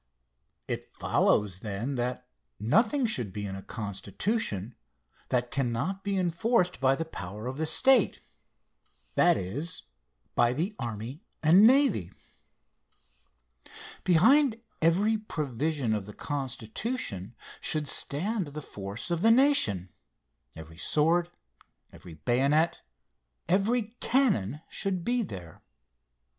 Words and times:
It 0.67 0.83
follows, 0.83 1.59
then, 1.59 1.93
that 1.93 2.27
nothing 2.59 3.05
should 3.05 3.31
be 3.31 3.45
in 3.45 3.55
a 3.55 3.61
constitution 3.61 4.73
that 5.29 5.51
cannot 5.51 6.03
be 6.03 6.17
enforced 6.17 6.79
by 6.79 6.95
the 6.95 7.05
power 7.05 7.45
of 7.45 7.59
the 7.59 7.67
state 7.67 8.19
that 9.13 9.37
is, 9.37 9.83
by 10.33 10.53
the 10.53 10.75
army 10.79 11.21
and 11.43 11.67
navy. 11.67 12.11
Behind 14.03 14.59
every 14.81 15.19
provision 15.19 15.93
of 15.93 16.07
the 16.07 16.15
Constitution 16.15 17.35
should 17.59 17.87
stand 17.87 18.47
the 18.47 18.59
force 18.61 19.11
of 19.11 19.21
the 19.21 19.29
nation. 19.29 19.91
Every 20.55 20.79
sword, 20.79 21.29
every 21.91 22.15
bayonet, 22.15 22.79
every 23.47 23.95
cannon 24.01 24.61
should 24.67 25.05
be 25.05 25.21
there. 25.21 25.61